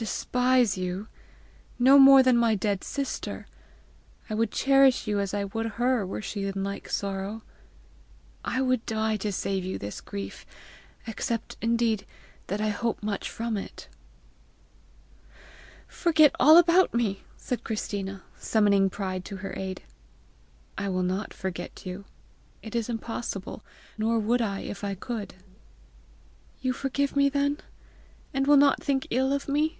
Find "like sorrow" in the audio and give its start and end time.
6.64-7.42